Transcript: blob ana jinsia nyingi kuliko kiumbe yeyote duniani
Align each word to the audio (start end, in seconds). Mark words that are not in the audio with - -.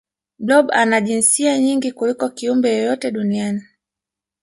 blob 0.39 0.67
ana 0.71 1.01
jinsia 1.01 1.57
nyingi 1.59 1.91
kuliko 1.91 2.29
kiumbe 2.29 2.69
yeyote 2.69 3.11
duniani 3.11 3.61